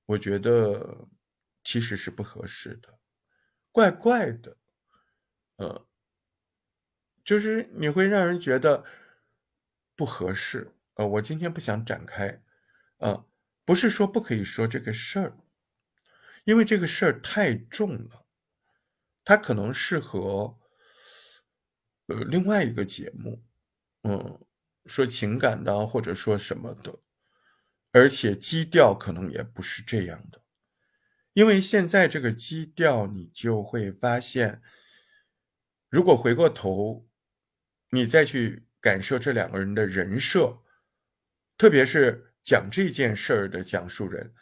[0.06, 1.08] 我觉得
[1.64, 3.00] 其实是不合适的，
[3.72, 4.56] 怪怪的，
[5.56, 5.84] 呃，
[7.24, 8.84] 就是你会让人觉得
[10.00, 10.72] 不合适。
[10.94, 12.42] 呃，我今天不想展开，
[13.00, 13.26] 呃，
[13.66, 15.36] 不是说不可以说这个事儿，
[16.44, 18.24] 因为这个事儿太重了，
[19.22, 20.58] 它可能适合
[22.06, 23.44] 呃另外一个节目，
[24.04, 24.40] 嗯，
[24.86, 27.00] 说情感的或者说什么的，
[27.92, 30.42] 而且基调可能也不是这样的，
[31.34, 34.62] 因为现在这个基调，你就会发现，
[35.90, 37.06] 如果回过头，
[37.90, 40.62] 你再去感受这两个人的人设。
[41.58, 44.34] 特别是讲这件事儿的讲述人，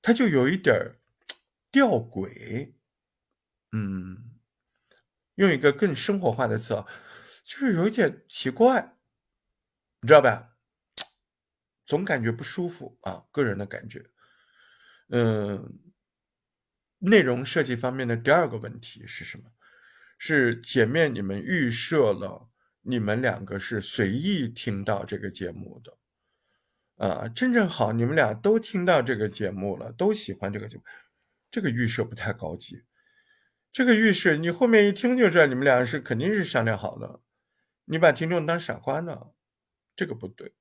[0.00, 0.96] 他就有一点
[1.70, 2.72] 吊诡，
[3.72, 4.38] 嗯，
[5.34, 6.74] 用一个更生活化的词，
[7.44, 8.96] 就是有一点奇怪，
[10.00, 10.56] 你知道吧？
[11.84, 14.10] 总感觉不舒服啊，个人的感觉。
[15.10, 15.80] 嗯，
[16.98, 19.52] 内容设计方面的第二个问题是什么？
[20.18, 22.47] 是前面你们预设了
[22.88, 25.98] 你们两个是随意听到这个节目的。
[26.96, 30.82] 啊，真正好，你们俩都听到这个节目了，都喜欢这个节目，
[31.50, 32.82] 这个预设不太高级。
[33.70, 37.20] 这个预设你后面一听就知道，你们俩是肯定是商量好的。
[37.84, 39.32] 你把听众当傻瓜呢，
[39.94, 40.54] 这个不对。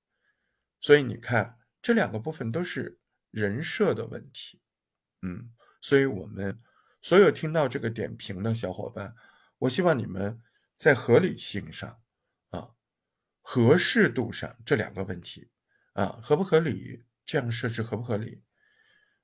[0.82, 3.00] 所以你看，这两个部分都是
[3.32, 4.62] 人设的问题。
[5.22, 6.60] 嗯，所以我们
[7.02, 9.16] 所有听到这个点评的小伙伴，
[9.60, 10.40] 我希望你们
[10.76, 12.00] 在合理性上、
[13.50, 15.50] 合适度上这两个问题。
[15.94, 17.06] 啊，合不合理？
[17.26, 18.44] 这样设置合不合理？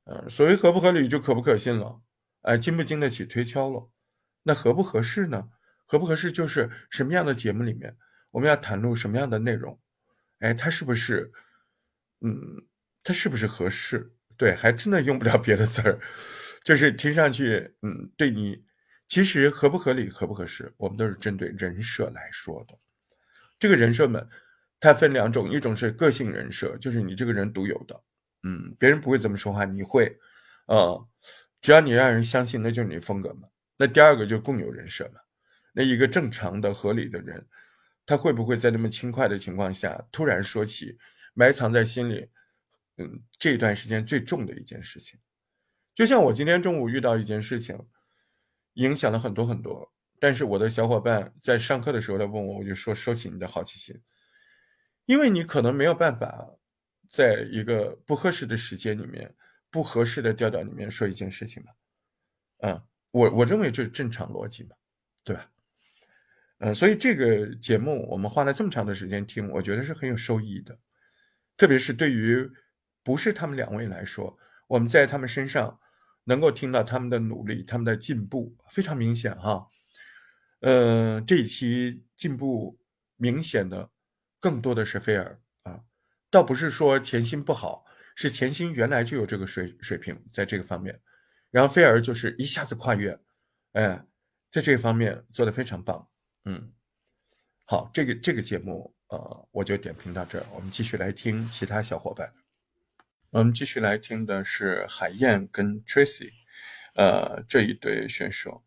[0.06, 2.02] 呃，所谓合不合理，就可不可信了，
[2.44, 3.92] 哎，经不经得起推敲了。
[4.44, 5.50] 那合不合适呢？
[5.86, 7.98] 合不合适就是什么样的节目里面，
[8.32, 9.78] 我们要谈论什么样的内容？
[10.40, 11.34] 哎，它是不是，
[12.22, 12.32] 嗯，
[13.04, 14.16] 它是不是合适？
[14.38, 16.00] 对，还真的用不了别的词儿，
[16.64, 18.64] 就是听上去，嗯，对你，
[19.06, 22.80] 其实合不合理、合不合适，我们都是针对人设来说的。
[23.63, 24.28] 这个人设们。
[24.80, 28.04] 它分两种，一种是个性人设，就是你这个人独有的，
[28.43, 30.19] 嗯，别人不会这么说话，你会，
[30.67, 31.08] 呃，
[31.62, 33.47] 只要你让人相信，那就是你风格嘛。
[33.78, 35.21] 那第二个就共有人设嘛。
[35.73, 37.47] 那一个正常的、合理的人，
[38.06, 40.97] 他会不会在那么轻快的情况下，突然说起
[41.34, 42.30] 埋藏在心里，
[42.97, 45.17] 嗯，这段时间最重的一件事情？
[45.95, 47.80] 就像我今天中午遇到一件事情，
[48.73, 49.93] 影响了很多很多，
[50.24, 54.02] 但是我的小伙伴在上课的时候来问我，我就说收起你的好奇心。
[55.04, 56.48] 因为你可能没有办法，
[57.10, 59.36] 在一个不合适的时间里面、
[59.70, 61.72] 不合适的调调里面说一件事情嘛，
[62.60, 62.82] 嗯，
[63.12, 64.70] 我我认为这是正常逻辑嘛，
[65.26, 65.52] 对吧？
[66.60, 70.80] 嗯，所以这个节目我们花了这么长的时间听，我觉得是很有收益的，
[71.58, 72.50] 特别是对于
[73.04, 74.38] 不是他们两位来说，
[74.70, 75.82] 我们在他们身上
[76.24, 79.68] 能够听到他们的努力、他们的进步非常明显哈。
[80.63, 82.80] 呃，这一期进步
[83.15, 83.91] 明显的。
[84.39, 85.86] 更多的是菲尔啊，
[86.30, 90.99] 倒不是说钱鑫不好，是钱鑫原来就有这个水水平在这个方面，
[91.49, 93.17] 然后菲尔就是一下子跨越，
[93.71, 94.06] 哎，
[94.52, 96.10] 在这方面做的非常棒，
[96.43, 96.73] 嗯，
[97.63, 102.34] 好，这个这个节目呃，我就点评到这儿，我们继续来听其他小伙伴，
[103.30, 106.30] 我们继续来听的是海燕跟 Tracy，
[106.97, 108.65] 呃，这一对选手，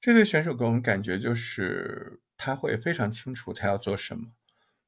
[0.00, 4.28] 这对选手给我们感觉就是他会非常清楚他要做什么。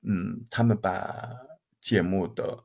[0.03, 1.35] 嗯，他们把
[1.81, 2.65] 节目的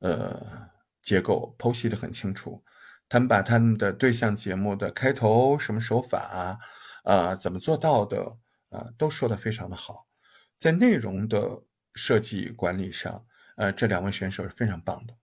[0.00, 0.70] 呃
[1.02, 2.62] 结构剖析的很清楚，
[3.08, 6.60] 他们把他们的对象节目的开头什么手法
[7.04, 8.36] 啊，怎么做到的
[8.68, 10.06] 啊，都说的非常的好，
[10.58, 11.62] 在内容的
[11.94, 15.14] 设计管理上，呃，这两位选手是非常棒的，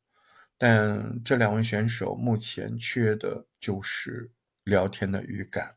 [0.58, 4.32] 但这两位选手目前缺的就是
[4.64, 5.76] 聊天的语感。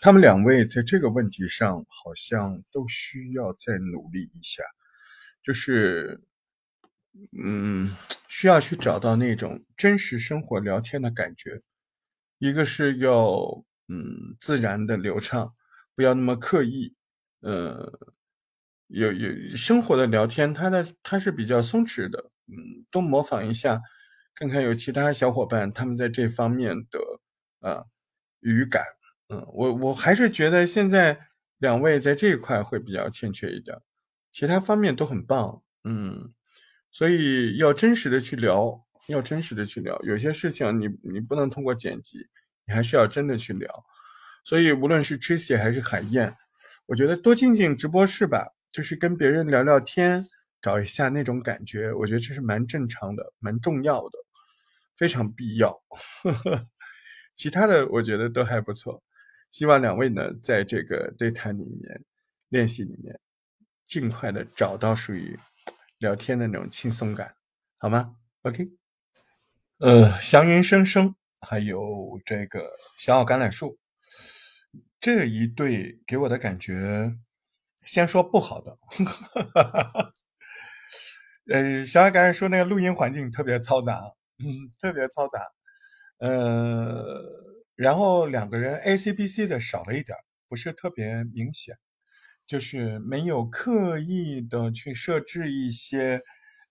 [0.00, 4.62] 他们两位在这个问题上好像都需要再努力一下，
[5.42, 6.20] 就是，
[7.42, 7.90] 嗯，
[8.28, 11.62] 需要去找到那种真实生活聊天的感觉。
[12.38, 15.54] 一个是要，嗯，自然的流畅，
[15.94, 16.94] 不要那么刻意。
[17.40, 17.98] 呃，
[18.88, 22.30] 有有生活的聊天，它的它是比较松弛的。
[22.48, 23.80] 嗯，多模仿一下，
[24.34, 27.00] 看看有其他小伙伴他们在这方面的
[27.60, 27.84] 啊
[28.40, 28.82] 语感。
[29.28, 31.18] 嗯，我我还是觉得现在
[31.58, 33.76] 两位在这一块会比较欠缺一点，
[34.30, 35.62] 其他方面都很棒。
[35.84, 36.32] 嗯，
[36.90, 42.28] 所以要真实的去聊，要真实的去聊，有些事情你你不能通过剪辑，
[42.66, 43.84] 你还是要真的去聊。
[44.44, 46.34] 所以无论是 Tracy 还是海燕，
[46.86, 50.28] 我觉得多进进直播室吧，就是跟别人聊聊天，
[50.62, 54.18] 找一下那种感觉，我觉得这是蛮正常的，蛮重要的，
[54.96, 55.82] 非常必要。
[56.22, 56.68] 呵 呵
[57.34, 59.02] 其他的我觉得都还不错，
[59.50, 62.04] 希望两位呢在这个对谈里面、
[62.48, 63.18] 练习里面，
[63.86, 65.38] 尽快的找到属于
[65.98, 67.34] 聊天的那种轻松感，
[67.78, 68.68] 好吗？OK，
[69.78, 72.68] 呃，祥云生生还有这个
[72.98, 73.78] 小奥橄榄树
[75.00, 77.16] 这一对给我的感觉，
[77.84, 78.78] 先说不好的，
[81.52, 84.02] 呃，小小橄榄树那个录音环境特别嘈杂，
[84.38, 85.40] 嗯，特别嘈杂。
[86.18, 87.22] 呃，
[87.76, 90.16] 然后两个人 A C B C 的少了一点，
[90.48, 91.76] 不是特别明显，
[92.46, 96.20] 就是没有刻意的去设置一些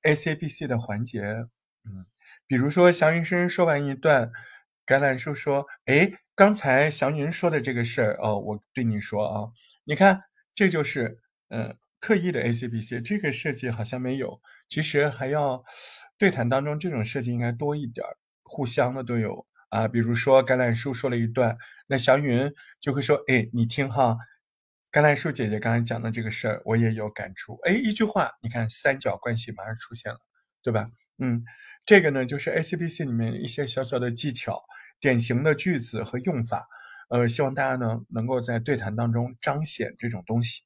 [0.01, 2.05] A C B C 的环节，嗯，
[2.47, 4.31] 比如说祥云生说完一段，
[4.85, 9.51] 橄榄树说：“哎，刚才祥云说的这个事儿哦，我对你说啊，
[9.83, 10.21] 你看
[10.55, 15.63] 这就是嗯刻意的 A C B C，这个设计好像没有，其实还要
[16.17, 21.57] 对谈当中这种设计应该多一点儿。”互相的都有啊，比如说橄榄树说了一段，
[21.87, 22.49] 那祥云
[22.79, 24.17] 就会说：“哎，你听哈，
[24.89, 30.19] 橄榄树姐姐刚才讲的这个事儿，我也有感触。”哎，一句话，你看三角关系马上出现了，
[30.63, 30.87] 对吧？
[31.17, 31.43] 嗯，
[31.85, 34.63] 这个呢就是 A C B C 里面一些小小的技巧、
[35.01, 36.67] 典型的句子和用法，
[37.09, 40.63] 呃，希望大家呢能够在对谈当中彰显这种东西。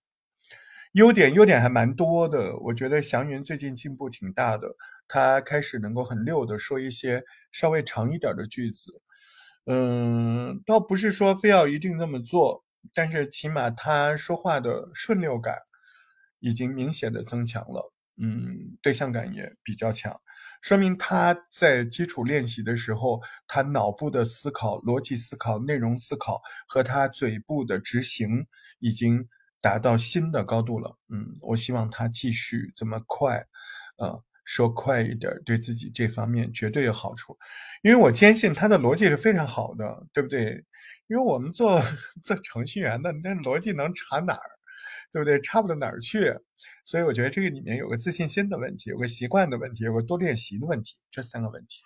[0.94, 4.68] 优点优点还蛮多的，我觉得祥云最近进步挺大的，
[5.10, 8.90] 他开始能够很溜的说一些稍微长一点的句子，
[9.66, 15.58] 嗯，倒不是说非要一定那么做，但是起码他说话的顺溜感
[16.40, 17.92] 已经明显的增强了，
[18.22, 20.16] 嗯，对象感也比较强，
[20.62, 28.48] 说明他在基础练习的时候，他脑部的思考、逻辑思考、内容思考和他嘴部的执行
[28.80, 29.28] 已经。
[29.62, 33.46] 达到新的高度了，嗯，我希望他继续这么快，
[33.98, 37.38] 呃，说快一点，对自己这方面绝对有好处，
[37.84, 40.66] 因为我坚信他的逻辑是非常好的，对不对？
[41.08, 41.80] 因为我们做
[42.26, 44.50] 做程序员的，那逻辑能差哪儿，
[45.12, 45.40] 对不对？
[45.40, 46.34] 差不到哪儿去，
[46.84, 51.82] 所以我觉得这个里面有个自信心的问题，有个习惯的问题，有个多练习的问题，这三个问题，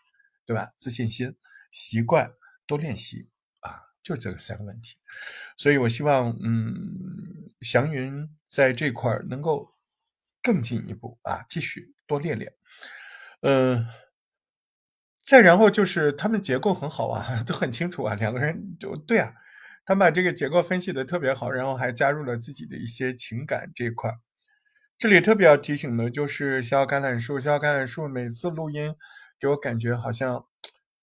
[0.45, 0.69] 对吧？
[0.77, 1.35] 自信心、
[1.69, 2.31] 习惯、
[2.65, 3.27] 多练习
[3.59, 4.95] 啊，就这三个问题，
[5.57, 7.41] 所以我希望，嗯。
[7.61, 9.71] 祥云在这块儿能够
[10.43, 12.53] 更进一步啊，继续多练练。
[13.41, 13.87] 嗯，
[15.25, 19.33] 再然后就是他们结构很好啊， 都很清楚啊，两个人就对啊，
[19.85, 24.11] 他把这个结构分析的特别好，然后还加入了自己的一些情感这一块。
[24.97, 28.95] 这里特别要提醒的就是小橄榄树，小橄榄树每次录音
[29.39, 30.45] 给我感觉好像，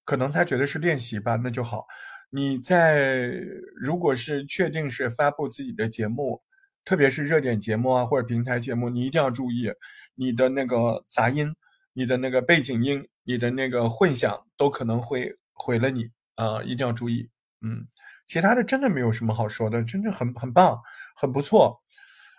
[0.05, 1.87] 可能他觉得是练习吧，那就好。
[2.31, 3.33] 你在
[3.75, 6.43] 如果是确定是发布自己的节目。
[6.91, 9.73] 特别是热点节目啊，或者平台节目，你一定要注意
[10.17, 11.55] 你的那个杂音、
[11.93, 16.61] 你的那个背景音、你的那个混响，都可能会毁了你啊！
[16.65, 17.31] 一定要注意。
[17.61, 17.87] 嗯，
[18.27, 20.81] 其他的真的没有什么好说的，真的很很棒，
[21.15, 21.81] 很不错。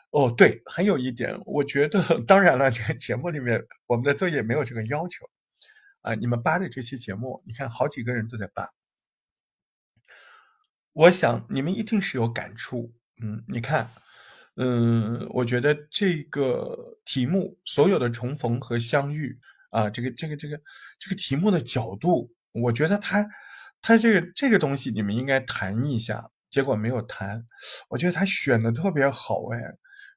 [0.10, 5.30] 哦，对，还有一点，我觉得，当然了，这个节目里面我们的作业没有这个要求
[6.02, 6.14] 啊。
[6.14, 8.68] 你们扒的这期节目，你看好几个人都在扒，
[10.92, 12.94] 我想你们一定是有感触。
[13.24, 13.90] 嗯，你看。
[14.58, 19.40] 嗯，我觉得这个题目所有的重逢和相遇
[19.72, 20.60] 啊，这个这个这个
[21.00, 23.26] 这个题目的角度，我觉得他
[23.82, 27.46] 他这个这个东西你们应该谈一下，结果没有谈，
[27.90, 29.60] 我觉得他选的特别好哎，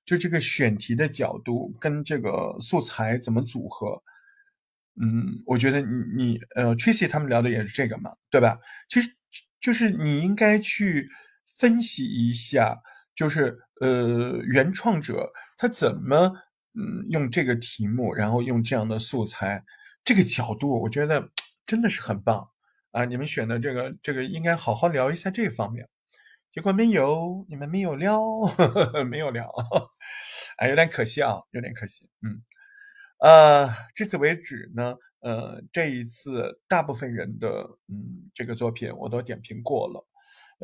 [0.05, 4.03] 就这个选题的角度跟这个素材怎么组合，
[5.01, 8.59] 嗯，我觉得你你呃，Tracy 他们聊的也是这个嘛，对吧？
[8.89, 9.09] 其实
[9.61, 11.09] 就是你应该去
[11.57, 12.83] 分析一下。
[13.17, 16.33] 就是呃，原创者他怎么
[16.75, 19.65] 嗯用这个题目，然后用这样的素材，
[20.05, 21.31] 这个角度，我觉得
[21.67, 22.51] 真的是很棒
[22.93, 23.05] 啊！
[23.05, 25.89] 你们选的这个这个应该好好聊一下这方面，
[26.51, 28.21] 结果没有，你们没有聊，
[29.09, 29.51] 没有聊，
[30.59, 32.09] 哎，有点可惜啊，有点可惜。
[32.23, 32.43] 嗯，
[33.19, 40.07] 呃，至此为止呢，呃，这一次大部分人的嗯这个作品我都点评过了。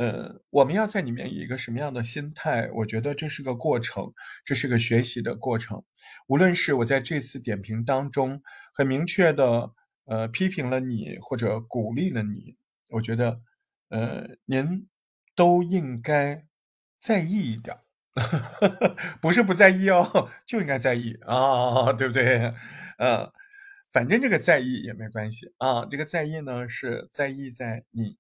[0.00, 2.70] 呃，我们要在里面以一个什么样的心态？
[2.76, 4.14] 我觉得这是个过程，
[4.46, 5.84] 这是个学习的过程。
[6.26, 8.40] 无论是我在这次点评当中
[8.72, 9.72] 很明确的
[10.06, 12.56] 呃批评了你，或者鼓励了你，
[12.92, 13.42] 我觉得
[13.90, 14.88] 呃您
[15.36, 16.46] 都应该
[16.98, 17.76] 在意一点，
[19.20, 22.54] 不是不在意哦，就应该在意啊，对不对？
[22.96, 23.30] 呃，
[23.92, 28.16] 反正这个在意也没关系啊，这个在意呢是在意在你。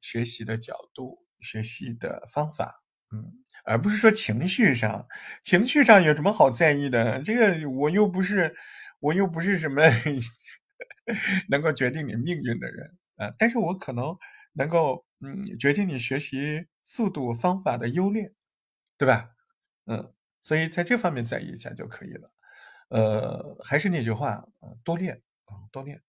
[0.00, 3.32] 学习的角度，学习的方法，嗯，
[3.64, 5.06] 而不是说情绪上，
[5.42, 7.20] 情绪上有什么好在意的？
[7.22, 8.54] 这个我又不是，
[9.00, 9.82] 我又不是什么
[11.50, 14.16] 能够决定你命运的人啊，但是我可能
[14.54, 18.32] 能够，嗯，决定你学习速度、方法的优劣，
[18.98, 19.30] 对吧？
[19.86, 22.30] 嗯，所以在这方面在意一下就可以了。
[22.90, 24.44] 呃，还是那句话，
[24.84, 25.22] 多练
[25.72, 26.02] 多练。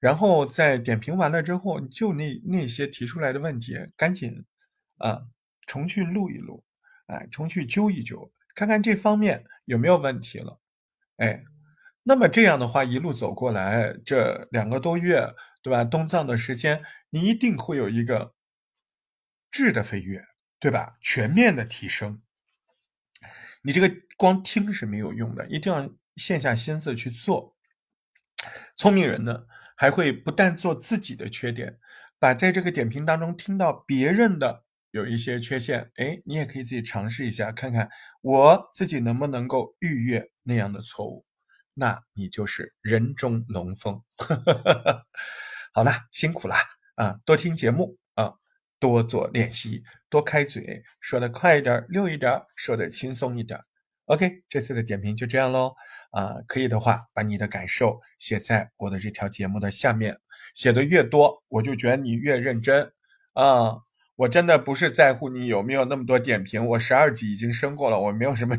[0.00, 4.44] 然后在点评完了之后，就那那些提出来的问题，赶紧
[4.98, 5.22] 啊
[5.66, 6.64] 重去录一录，
[7.06, 10.60] 哎，重去揪一揪，看看这方面有没有问题了。
[11.16, 11.44] 哎，
[12.02, 15.84] 那么这样的话，一路走过来这两个多月，对吧？
[15.84, 18.34] 东藏的时间，你一定会有一个
[19.50, 20.24] 质的飞跃，
[20.58, 20.96] 对吧？
[21.00, 22.22] 全面的提升。
[23.62, 25.90] 你这个光听是没有用的，一定要。
[26.14, 27.51] 线下心思去做，
[28.82, 29.44] 聪明人呢
[29.76, 31.78] 还会不但做自己的缺点，
[32.18, 37.88] 把在这个点评当中听到别人的有一些缺陷，哎，你也可以自己尝试一下，看看
[38.22, 41.24] 我自己能不能够逾越那样的错误，
[41.74, 44.02] 那你就是人中龙凤。
[45.72, 46.56] 好了，辛苦啦
[46.96, 48.34] 啊，多听节目啊，
[48.80, 53.60] 多做练习，多开嘴，说的快一点，溜一点，说的轻松一点。
[54.06, 55.74] OK，这次的点评就这样喽。
[56.10, 60.18] 啊，可以的话，把你的感受写在我的这条节目的下面，
[60.54, 62.92] 写的越多，我就觉得你越认真
[63.32, 63.78] 啊。
[64.16, 68.54] 我真的不是在乎你有没有那么多点评，我十二级已经升过了，我没有什么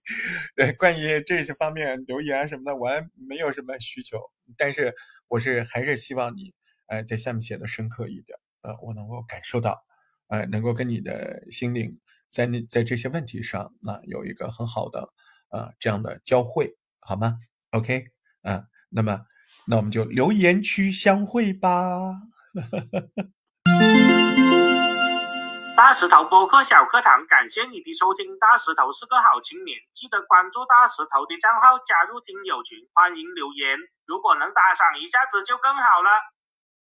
[0.56, 4.18] 对关于这些方面留言什么的，我还没有什么需求。
[4.58, 4.92] 但是
[5.28, 6.52] 我是还是希望你，
[6.88, 9.80] 呃，在下面写的深刻一点，呃，我能够感受到，
[10.26, 15.12] 呃，能够跟你的心灵在那在这些问题上，那有一个很好的，
[15.50, 16.76] 呃，这样的交汇。
[17.00, 17.38] 好吗
[17.70, 18.06] ？OK，
[18.42, 19.20] 嗯，那么，
[19.68, 22.12] 那我们就留言区相会吧。
[25.76, 28.38] 大石头播客小课堂，感谢你的收听。
[28.40, 33.78] 大石头是个好青年，记得关注大石头的账号，加入听友群，欢迎留言。
[34.04, 36.10] 如果能打赏一下子就更好了。